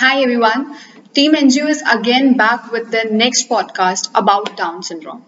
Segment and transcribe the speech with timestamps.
[0.00, 0.62] Hi everyone.
[1.16, 5.22] Team NGO is again back with the next podcast about Down syndrome.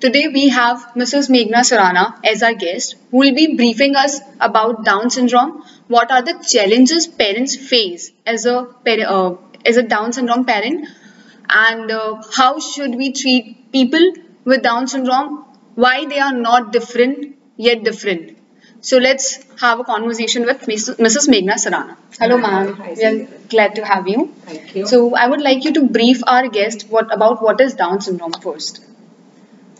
[0.00, 1.28] Today we have Mrs.
[1.34, 6.22] Meghna Surana as our guest who will be briefing us about Down syndrome, what are
[6.22, 10.86] the challenges parents face as a uh, as a Down syndrome parent
[11.48, 14.12] and uh, how should we treat people
[14.44, 18.37] with Down syndrome, why they are not different yet different.
[18.80, 21.28] So let's have a conversation with Mrs.
[21.28, 21.96] Meghna Surana.
[22.20, 22.80] Hello, ma'am.
[22.96, 24.32] We are glad to have you.
[24.46, 24.86] Thank you.
[24.86, 28.32] So I would like you to brief our guest what about what is Down syndrome
[28.32, 28.80] first.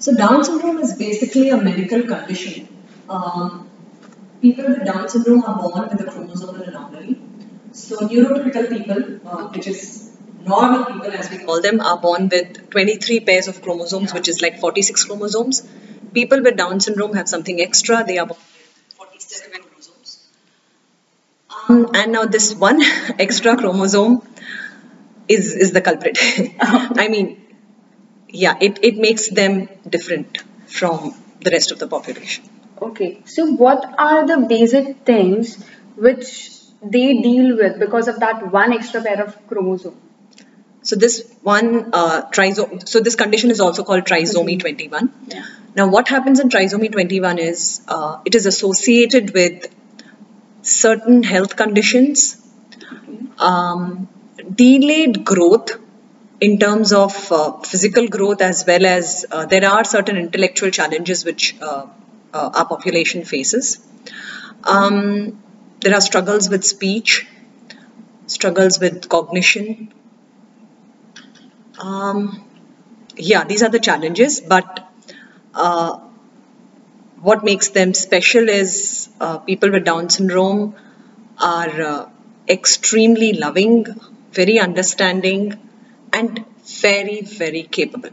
[0.00, 2.66] So Down syndrome is basically a medical condition.
[3.08, 3.70] Um,
[4.42, 7.20] people with Down syndrome are born with a chromosomal anomaly.
[7.70, 10.10] So neurotypical people, uh, which is
[10.44, 14.42] normal people as we call them, are born with 23 pairs of chromosomes, which is
[14.42, 15.66] like 46 chromosomes.
[16.12, 18.02] People with Down syndrome have something extra.
[18.04, 18.40] They are born
[19.28, 20.28] with 47 chromosomes.
[21.68, 22.82] Um, and now this one
[23.18, 24.22] extra chromosome
[25.28, 26.18] is is the culprit.
[26.60, 27.44] I mean,
[28.28, 32.44] yeah, it, it makes them different from the rest of the population.
[32.80, 33.22] Okay.
[33.24, 35.64] So what are the basic things
[35.96, 36.50] which
[36.82, 39.96] they deal with because of that one extra pair of chromosome?
[40.82, 45.12] So this one uh, trisom, so this condition is also called trisomy 21.
[45.26, 45.44] Yeah.
[45.76, 49.68] Now, what happens in trisomy 21 is uh, it is associated with
[50.62, 52.36] certain health conditions,
[53.38, 54.08] um,
[54.54, 55.78] delayed growth
[56.40, 61.24] in terms of uh, physical growth as well as uh, there are certain intellectual challenges
[61.24, 61.86] which uh,
[62.32, 63.78] uh, our population faces.
[64.64, 65.42] Um,
[65.80, 67.26] there are struggles with speech,
[68.26, 69.92] struggles with cognition.
[71.78, 72.44] Um,
[73.16, 74.87] yeah, these are the challenges, but
[75.54, 75.98] uh,
[77.20, 80.74] what makes them special is uh, people with Down syndrome
[81.40, 82.08] are uh,
[82.48, 83.86] extremely loving,
[84.32, 85.58] very understanding,
[86.12, 86.44] and
[86.80, 88.10] very, very capable.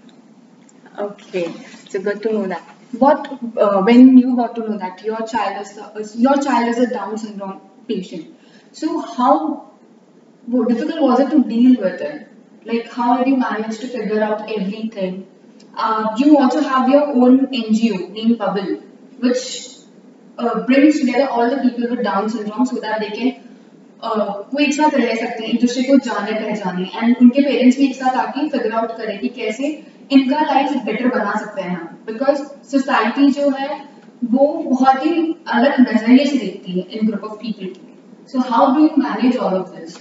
[0.98, 1.54] Okay,
[1.90, 2.62] so good to know that.
[2.98, 6.78] What uh, when you got to know that your child is a, your child is
[6.80, 8.34] a Down syndrome patient,
[8.72, 9.72] so how
[10.68, 12.28] difficult was it to deal with it?
[12.64, 15.28] Like how did you manage to figure out everything?
[15.78, 18.82] Uh, you also have your own NGO named Bubble,
[19.20, 19.42] which
[20.38, 23.34] uh, brings together all the people with Down syndrome so that they can
[24.02, 27.78] uh, वो एक साथ रह सकते हैं एक दूसरे को जाने पहचाने एंड उनके पेरेंट्स
[27.78, 29.70] भी एक साथ आके फिगर आउट करें कि कैसे
[30.12, 33.70] इनका लाइफ बेटर बना सकते हैं हम बिकॉज़ सोसाइटी जो है
[34.34, 35.14] वो बहुत ही
[35.54, 37.74] अलग नज़रिए से देखती है in group of people
[38.32, 39.98] so how do you manage all of this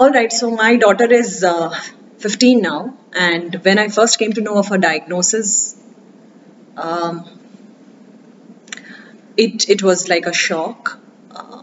[0.00, 1.78] All right, so my daughter is uh,
[2.20, 5.76] 15 now, and when I first came to know of her diagnosis,
[6.76, 7.24] um,
[9.36, 10.98] it it was like a shock.
[11.34, 11.62] Uh,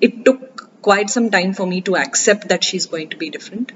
[0.00, 3.72] it took quite some time for me to accept that she's going to be different.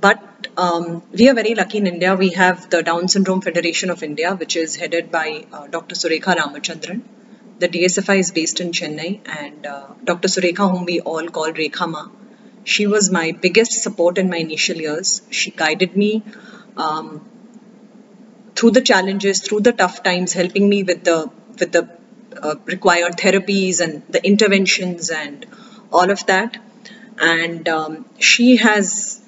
[0.00, 2.14] But um, we are very lucky in India.
[2.14, 5.94] We have the Down Syndrome Federation of India, which is headed by uh, Dr.
[5.96, 7.02] Surekha Ramachandran.
[7.58, 10.28] The DSFI is based in Chennai, and uh, Dr.
[10.28, 12.08] Surekha, whom we all call Rekha Ma,
[12.64, 15.22] she was my biggest support in my initial years.
[15.30, 16.22] She guided me
[16.76, 17.28] um,
[18.54, 21.88] through the challenges, through the tough times, helping me with the with the
[22.40, 25.46] uh, required therapies and the interventions and
[25.92, 26.56] all of that.
[27.18, 29.20] And um, she has,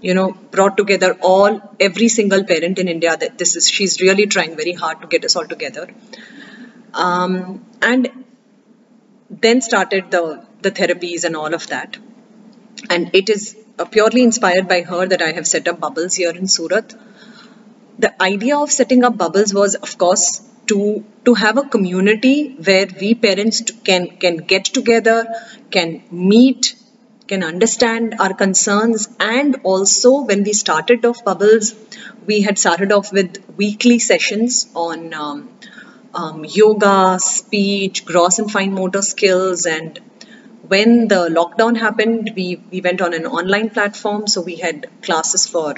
[0.00, 3.16] you know, brought together all every single parent in India.
[3.16, 5.88] That this is she's really trying very hard to get us all together.
[6.92, 8.10] Um, and
[9.30, 11.96] then started the the therapies and all of that
[12.88, 16.30] and it is uh, purely inspired by her that I have set up bubbles here
[16.30, 16.94] in Surat.
[17.98, 22.86] The idea of setting up bubbles was, of course, to to have a community where
[23.00, 25.18] we parents can can get together,
[25.70, 26.74] can meet,
[27.26, 31.74] can understand our concerns, and also when we started off bubbles,
[32.26, 35.12] we had started off with weekly sessions on.
[35.12, 35.48] Um,
[36.12, 40.00] um, yoga, speech, gross and fine motor skills, and
[40.72, 44.26] when the lockdown happened, we, we went on an online platform.
[44.28, 45.74] So we had classes for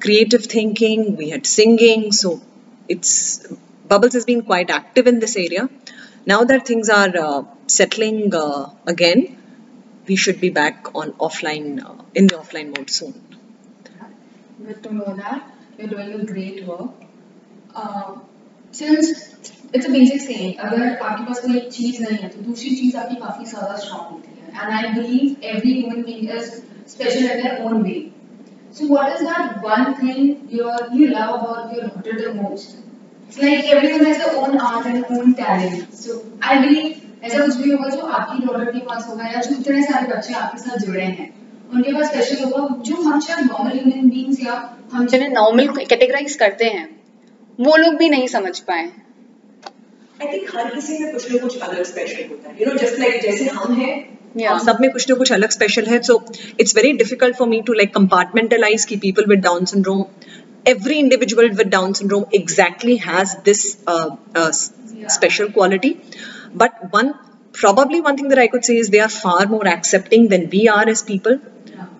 [0.00, 2.12] creative thinking, we had singing.
[2.12, 2.42] So
[2.88, 3.46] it's
[3.88, 5.68] Bubbles has been quite active in this area.
[6.26, 9.20] Now that things are uh, settling uh, again,
[10.06, 13.14] we should be back on offline uh, in the offline mode soon.
[14.66, 16.90] Good to know that you're doing a great work.
[18.78, 19.12] Since
[19.74, 23.16] it's a basic same अगर आपके पास कोई चीज़ नहीं है तो दूसरी चीज़ आपकी
[23.20, 26.50] काफ़ी ज़्यादा स्ट्रांग होती है। And I believe every human being is
[26.92, 27.94] special in their own way
[28.76, 33.40] so what is that one thing you are you love about your daughter the most
[33.42, 36.94] like everyone has their own art and own talent so I believe
[37.24, 40.34] ऐसा कुछ भी होगा जो आपकी daughter के पास होगा या जो इतने सारे बच्चे
[40.34, 41.28] आपके साथ जुड़े हैं,
[41.72, 44.54] उनके पास स्पेशल होगा जो हम शायद नॉर्मल ह्यूमन बीइंग्स या
[44.92, 46.88] हम जो नॉर्मल कैटेगराइज करते हैं।
[47.58, 51.82] वो लोग भी नहीं समझ पाए। आई थिंक हर किसी में कुछ ना कुछ अलग
[51.84, 55.32] स्पेशल होता है। यू नो जस्ट लाइक जैसे हम हैं सब में कुछ ना कुछ
[55.32, 56.14] अलग स्पेशल है so
[56.60, 60.04] it's very difficult for me to like compartmentalize की people with Down syndrome
[60.68, 63.62] every individual with Down syndrome exactly has this
[65.14, 65.94] special quality
[66.56, 67.08] but one
[67.54, 70.66] probably one thing that I could say is they are far more accepting than we
[70.74, 71.38] are as people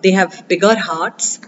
[0.03, 1.39] they have bigger hearts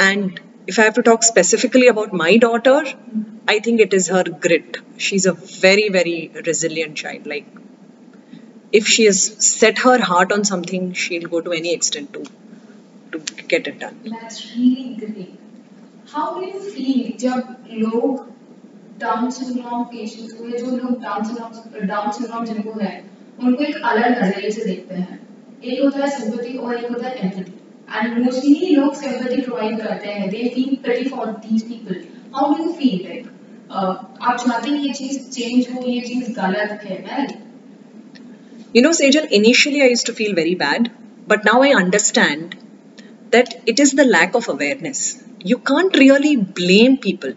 [0.00, 2.77] and if i have to talk specifically about my daughter
[3.47, 6.19] i think it is her grit she's a very very
[6.49, 7.47] resilient child like
[8.73, 12.23] if she has set her heart on something she'll go to any extent to
[13.13, 13.19] to
[13.53, 15.31] get it done That's really great.
[16.07, 18.29] How do you feel जब लोग
[19.01, 22.93] down syndrome patients को या जो लोग down syndrome Down syndrome जिनको है
[23.39, 25.19] उनको एक अलग नजरिए से देखते हैं
[25.63, 27.54] एक होता है सिंपैथी और एक होता है एम्पैथी
[27.95, 32.03] एंड मोस्टली लोग सिंपैथी प्रोवाइड करते हैं they feel pity for these people
[32.35, 33.27] how do you feel like
[33.71, 37.39] आप चाहते हैं ये चीज चेंज हो ये चीज गलत है right
[38.73, 40.91] You know, Sejal, initially I used to feel very bad,
[41.27, 42.55] but now I understand
[43.31, 45.21] that it is the lack of awareness.
[45.43, 47.33] You can't really blame people.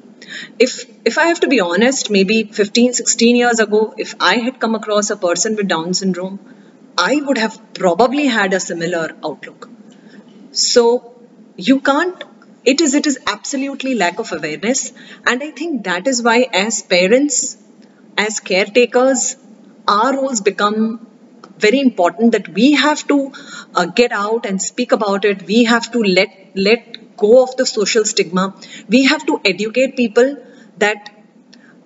[0.59, 4.61] If if I have to be honest, maybe 15, 16 years ago, if I had
[4.61, 6.39] come across a person with Down syndrome,
[6.99, 9.69] I would have probably had a similar outlook.
[10.52, 11.14] So
[11.58, 12.24] you can't
[12.66, 14.92] it is it is absolutely lack of awareness.
[15.26, 17.58] And i think that is why as parents
[18.18, 19.38] as caretakers
[19.88, 21.08] our roles become
[21.58, 23.32] very important that we have to
[23.76, 25.44] uh, get out and speak about it.
[25.44, 28.56] We have to let let go of the social stigma.
[28.88, 30.38] We have to educate people
[30.78, 31.10] that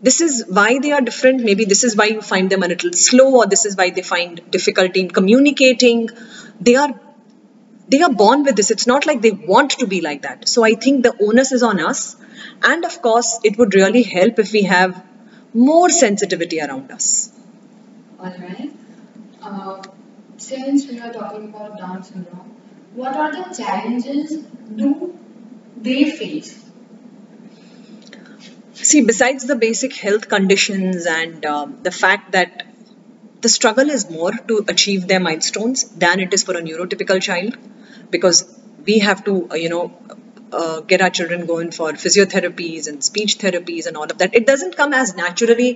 [0.02, 1.44] this is why they are different.
[1.44, 4.02] Maybe this is why you find them a little slow or this is why they
[4.02, 6.10] find difficulty in communicating.
[6.60, 6.90] They are
[7.94, 10.66] they are born with this it's not like they want to be like that so
[10.72, 12.04] i think the onus is on us
[12.72, 15.04] and of course it would really help if we have
[15.70, 17.10] more sensitivity around us
[18.24, 18.72] Alright.
[19.42, 19.84] Uh,
[20.38, 22.56] since we are talking about Down syndrome,
[22.94, 24.46] what are the challenges
[24.76, 25.18] do
[25.78, 26.64] they face?
[28.76, 32.66] See, besides the basic health conditions and um, the fact that
[33.42, 37.58] the struggle is more to achieve their milestones than it is for a neurotypical child
[38.18, 38.40] because
[38.86, 39.84] we have to, uh, you know,
[40.52, 44.36] uh, get our children going for physiotherapies and speech therapies and all of that.
[44.36, 45.70] It doesn't come as naturally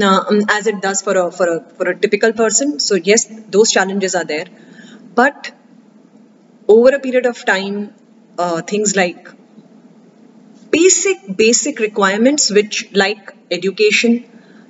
[0.00, 2.80] uh, um, as it does for a, for a for a typical person.
[2.80, 3.26] So yes,
[3.58, 4.46] those challenges are there,
[5.14, 5.52] but
[6.68, 7.94] over a period of time,
[8.38, 9.28] uh, things like
[10.70, 14.12] basic basic requirements which like education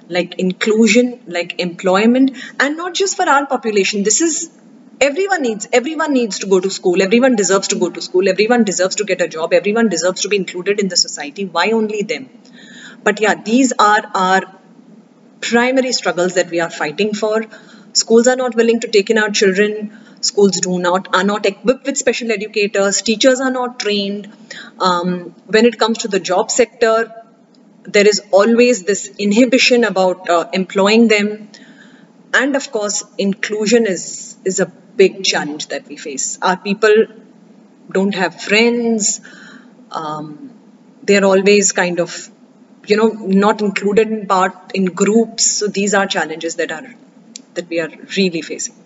[0.09, 4.51] like inclusion like employment and not just for our population this is
[5.01, 7.03] everyone needs everyone needs to go to school.
[7.03, 8.29] Everyone deserves to go to school.
[8.29, 9.53] Everyone deserves to get a job.
[9.53, 11.45] Everyone deserves to be included in the society.
[11.45, 12.31] Why only them?
[13.05, 14.43] But yeah these are our
[15.41, 17.45] primary struggles that we are fighting for.
[17.93, 19.97] Schools are not willing to take in our children.
[20.21, 23.03] Schools do not are not equipped with special educators.
[23.03, 24.29] Teachers are not trained.
[24.81, 27.13] Um, when it comes to the job sector
[27.85, 31.49] there is always this inhibition about uh, employing them.
[32.35, 36.96] And of course inclusion is is a big challenge that we face our people
[37.98, 39.22] don't have friends
[39.92, 40.52] um,
[41.04, 42.30] they're always kind of
[42.88, 43.10] you know
[43.46, 46.88] not included in part in groups so these are challenges that are
[47.56, 48.78] that we are really facing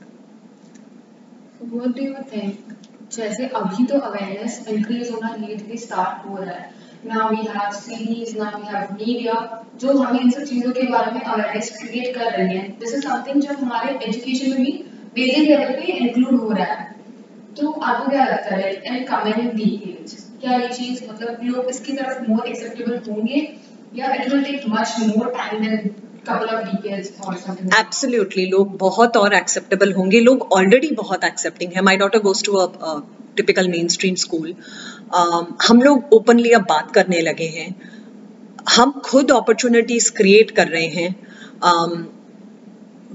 [1.59, 2.73] What do you think?
[3.13, 6.73] जैसे अभी तो awareness increase होना धीरे धीरे start हो रहा है
[7.05, 9.35] now we have series now we have media
[9.81, 13.03] जो हमें इन सब चीजों के बारे में अवेयरनेस क्रिएट कर रही है दिस इज
[13.03, 14.71] समथिंग जो हमारे एजुकेशन में भी
[15.14, 16.88] बेसिक लेवल पे इंक्लूड हो रहा है।
[17.56, 18.72] तो आपको क्या लगता है?
[18.74, 23.40] एंड कमिंग डिटेल्स क्या ये चीज़ मतलब लोग इसकी तरफ़ मोर एक्सेप्टेबल होंगे
[23.94, 25.90] या it will take much more time then?
[27.74, 32.52] Absolutely लोग बहुत और एक्सेप्टेबल होंगे। लोग ऑलरेडी बहुत एक्सेप्टिंग है। My daughter goes to
[32.54, 32.98] a
[33.36, 34.54] typical main stream school
[35.68, 37.68] हम लोग ओपनली अब बात करने लगे हैं।
[38.76, 41.10] हम खुद अपॉर्चुनिटीज़ क्रिएट कर रहे हैं।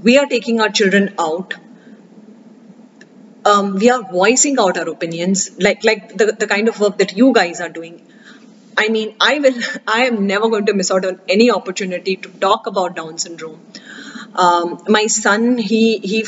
[0.04, 1.54] We are taking our children out
[3.50, 7.16] um, we are voicing out our opinions like like the, the kind of work that
[7.16, 7.96] you guys are doing.
[8.78, 9.60] I mean i will
[9.98, 13.60] i am never going to miss out on any opportunity to talk about down syndrome.
[14.46, 16.24] Um, my son he he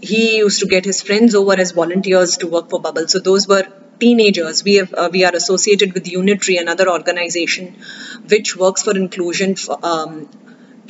[0.00, 3.06] he used to get his friends over as volunteers to work for bubble.
[3.08, 3.64] So those were
[4.00, 4.64] teenagers.
[4.64, 7.74] We have uh, we are associated with unitary another organization
[8.34, 10.28] which works for inclusion for, um,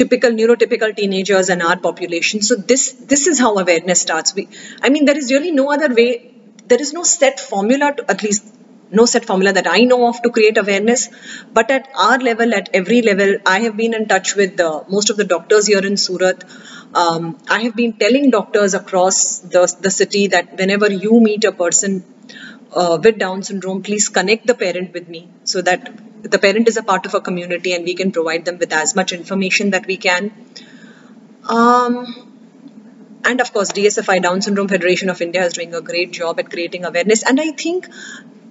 [0.02, 2.42] typical neurotypical teenagers and our population.
[2.48, 4.34] So this this is how awareness starts.
[4.34, 4.48] We,
[4.82, 6.10] I mean, there is really no other way.
[6.66, 8.56] There is no set formula to at least
[8.98, 11.08] no set formula that I know of to create awareness.
[11.52, 15.10] But at our level, at every level, I have been in touch with uh, most
[15.10, 16.44] of the doctors here in Surat.
[16.94, 21.52] Um, I have been telling doctors across the, the city that whenever you meet a
[21.52, 22.04] person
[22.74, 25.92] uh, with Down syndrome, please connect the parent with me so that
[26.22, 28.94] the parent is a part of a community and we can provide them with as
[28.94, 30.32] much information that we can.
[31.48, 32.30] Um,
[33.24, 36.50] and of course, DSFI Down Syndrome Federation of India is doing a great job at
[36.50, 37.22] creating awareness.
[37.22, 37.88] And I think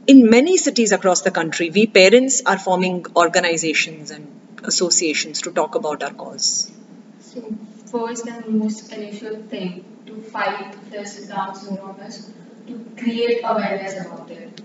[0.07, 5.75] in many cities across the country, we parents are forming organizations and associations to talk
[5.75, 6.71] about our cause.
[7.19, 7.53] So,
[7.91, 12.31] first and most initial thing to fight this Down syndrome is
[12.67, 14.61] to create awareness about it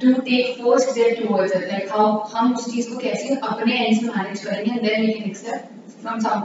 [0.00, 4.00] To take first step towards it, like how हम उस चीज को कैसे अपने and
[4.00, 6.42] से manage करेंगे and then we can accept from some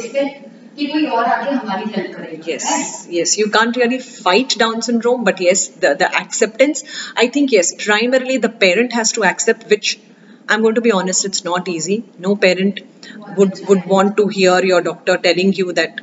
[0.00, 2.66] expect कि कोई और आके हमारी हेल्प करेगा yes
[3.14, 6.84] yes you can't really fight down syndrome but yes the the acceptance
[7.24, 9.90] i think yes primarily the parent has to accept which
[10.48, 12.78] i'm going to be honest it's not easy no parent
[13.40, 16.00] would would want to hear your doctor telling you that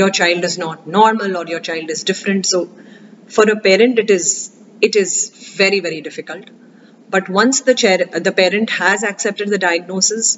[0.00, 2.62] your child is not normal or your child is different so
[3.36, 4.28] for a parent it is
[4.81, 6.49] it is very very difficult.
[7.09, 10.37] But once the chair, the parent has accepted the diagnosis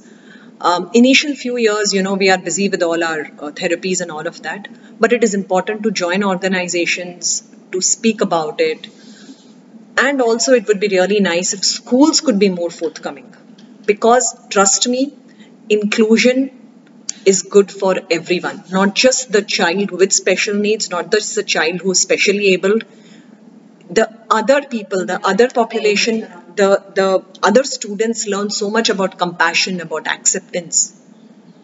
[0.61, 4.11] um, initial few years you know we are busy with all our uh, therapies and
[4.11, 4.67] all of that
[4.99, 8.87] but it is important to join organizations to speak about it.
[9.97, 13.35] And also it would be really nice if schools could be more forthcoming.
[13.85, 15.13] Because trust me
[15.69, 16.51] inclusion
[17.25, 21.81] is good for everyone, not just the child with special needs, not just the child
[21.81, 22.83] who is specially abled
[23.90, 26.20] The other people, the other population,
[26.56, 30.92] the, the other students learn so much about compassion, about acceptance.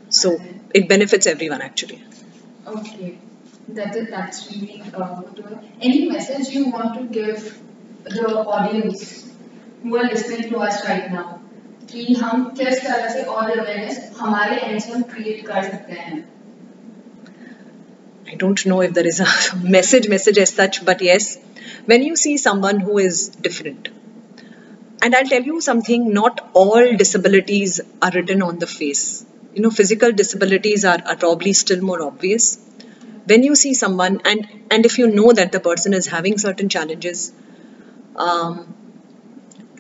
[0.09, 0.41] So
[0.75, 2.05] it benefits everyone actually.
[2.67, 3.19] Okay,
[3.69, 5.59] that is, that's really uh, good.
[5.81, 7.59] Any message you want to give
[8.05, 9.31] the audience
[9.83, 11.43] who are listening to us right now?
[11.93, 16.21] कि हम किस तरह से और awareness हमारे and से हम create कर सकते हैं
[18.33, 19.27] I don't know if there is a
[19.73, 21.27] message message as such, but yes,
[21.86, 23.90] when you see someone who is different,
[25.02, 29.26] and I'll tell you something, not all disabilities are written on the face.
[29.54, 32.58] You know, physical disabilities are, are probably still more obvious.
[33.26, 36.70] When you see someone, and and if you know that the person is having certain
[36.70, 37.34] challenges,
[38.16, 38.74] um,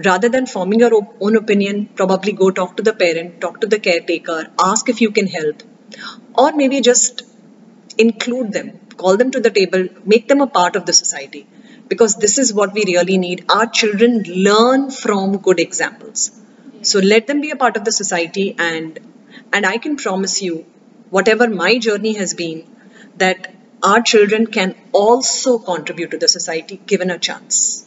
[0.06, 3.80] rather than forming your own opinion, probably go talk to the parent, talk to the
[3.80, 5.64] caretaker, ask if you can help,
[6.36, 7.24] or maybe just
[7.98, 11.48] include them, call them to the table, make them a part of the society.
[11.88, 13.46] Because this is what we really need.
[13.50, 16.32] Our children learn from good examples.
[16.82, 19.00] So let them be a part of the society, and
[19.54, 20.66] and I can promise you,
[21.10, 22.66] whatever my journey has been,
[23.18, 27.86] that our children can also contribute to the society given a chance.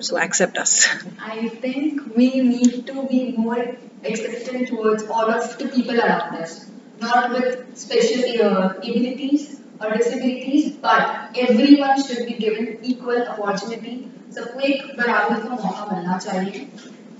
[0.00, 0.88] So accept us.
[1.20, 6.70] I think we need to be more accepting towards all of the people around us,
[7.00, 13.94] not with special uh, abilities or disabilities, but everyone should be given equal opportunity.
[14.34, 16.66] सबको एक बराबर का मौका मिलना चाहिए.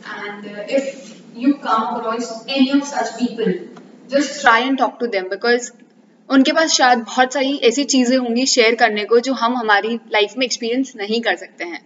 [0.02, 3.52] Uh, if you come across any of such people,
[4.10, 5.70] just try and talk to them because
[6.28, 10.34] उनके पास शायद बहुत सारी ऐसी चीज़ें होंगी शेयर करने को जो हम हमारी लाइफ
[10.38, 11.80] में एक्सपीरियंस नहीं कर सकते हैं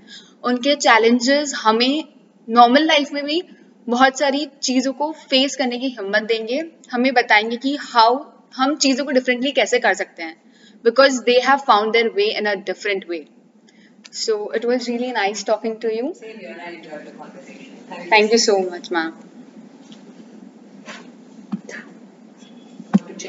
[0.45, 2.05] उनके चैलेंजेस हमें
[2.49, 3.43] नॉर्मल लाइफ में भी
[3.89, 6.63] बहुत सारी चीज़ों को फेस करने की हिम्मत देंगे
[6.93, 8.25] हमें बताएँगे कि हाउ
[8.57, 10.37] हम चीज़ों को डिफरेंटली कैसे कर सकते हैं
[10.85, 13.29] because they have found their way in a different way.
[14.11, 16.15] So it was really nice talking to you.
[16.15, 16.61] Same here.
[16.65, 17.77] I enjoyed the conversation.
[17.89, 19.15] Thank, Thank you so much, ma'am.